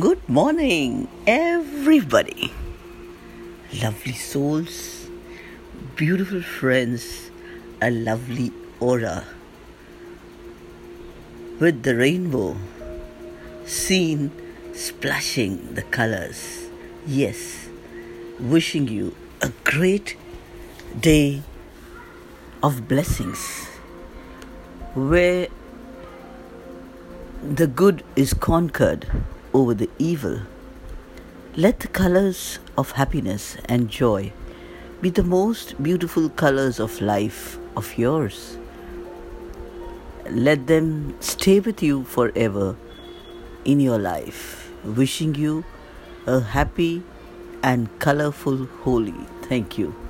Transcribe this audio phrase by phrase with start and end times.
[0.00, 2.52] Good morning, everybody.
[3.82, 5.06] Lovely souls,
[5.94, 7.30] beautiful friends,
[7.80, 9.24] a lovely aura.
[11.60, 12.56] With the rainbow
[13.64, 14.32] seen
[14.74, 16.68] splashing the colors.
[17.06, 17.68] Yes,
[18.38, 20.16] wishing you a great
[21.00, 21.42] day
[22.62, 23.64] of blessings
[24.94, 25.48] where
[27.40, 29.06] the good is conquered
[29.56, 30.40] over the evil.
[31.56, 34.34] Let the colors of happiness and joy
[35.00, 38.58] be the most beautiful colors of life of yours.
[40.28, 42.76] Let them stay with you forever
[43.64, 44.70] in your life.
[44.84, 45.64] Wishing you
[46.26, 47.02] a happy
[47.62, 49.14] and colorful Holi.
[49.48, 50.05] Thank you.